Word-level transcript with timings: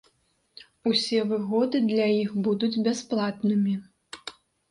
Усе 0.91 1.19
выгоды 1.31 1.81
для 1.91 2.07
іх 2.23 2.31
будуць 2.49 2.81
бясплатнымі. 2.87 3.77